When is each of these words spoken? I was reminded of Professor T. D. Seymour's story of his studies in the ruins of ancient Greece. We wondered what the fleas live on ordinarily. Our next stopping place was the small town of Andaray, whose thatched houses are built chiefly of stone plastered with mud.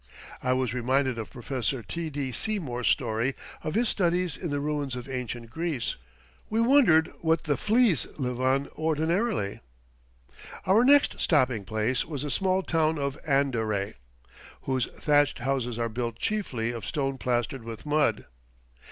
I 0.41 0.53
was 0.53 0.73
reminded 0.73 1.19
of 1.19 1.29
Professor 1.29 1.83
T. 1.83 2.09
D. 2.09 2.31
Seymour's 2.31 2.87
story 2.87 3.35
of 3.63 3.75
his 3.75 3.87
studies 3.87 4.35
in 4.35 4.49
the 4.49 4.59
ruins 4.59 4.95
of 4.95 5.07
ancient 5.07 5.51
Greece. 5.51 5.95
We 6.49 6.59
wondered 6.59 7.13
what 7.19 7.43
the 7.43 7.55
fleas 7.55 8.07
live 8.17 8.41
on 8.41 8.67
ordinarily. 8.69 9.59
Our 10.65 10.83
next 10.83 11.19
stopping 11.21 11.65
place 11.65 12.03
was 12.03 12.23
the 12.23 12.31
small 12.31 12.63
town 12.63 12.97
of 12.97 13.15
Andaray, 13.27 13.93
whose 14.61 14.87
thatched 14.87 15.37
houses 15.37 15.77
are 15.77 15.87
built 15.87 16.15
chiefly 16.17 16.71
of 16.71 16.83
stone 16.83 17.19
plastered 17.19 17.63
with 17.63 17.85
mud. 17.85 18.25